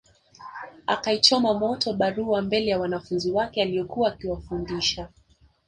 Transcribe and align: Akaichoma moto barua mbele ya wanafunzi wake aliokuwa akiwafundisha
Akaichoma 0.87 1.53
moto 1.53 1.93
barua 1.93 2.41
mbele 2.41 2.65
ya 2.67 2.79
wanafunzi 2.79 3.31
wake 3.31 3.61
aliokuwa 3.61 4.11
akiwafundisha 4.13 5.07